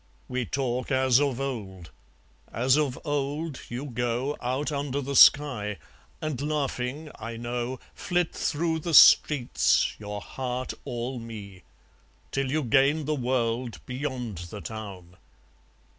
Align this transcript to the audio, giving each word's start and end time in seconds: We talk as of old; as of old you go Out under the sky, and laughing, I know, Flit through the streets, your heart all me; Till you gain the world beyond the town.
We 0.27 0.45
talk 0.47 0.89
as 0.89 1.19
of 1.21 1.39
old; 1.39 1.91
as 2.51 2.75
of 2.75 2.97
old 3.05 3.61
you 3.69 3.85
go 3.85 4.35
Out 4.41 4.71
under 4.71 4.99
the 4.99 5.15
sky, 5.15 5.77
and 6.19 6.41
laughing, 6.41 7.11
I 7.19 7.37
know, 7.37 7.79
Flit 7.93 8.33
through 8.33 8.79
the 8.79 8.95
streets, 8.95 9.93
your 9.99 10.19
heart 10.19 10.73
all 10.85 11.19
me; 11.19 11.61
Till 12.31 12.49
you 12.49 12.63
gain 12.63 13.05
the 13.05 13.13
world 13.13 13.79
beyond 13.85 14.39
the 14.49 14.61
town. 14.61 15.17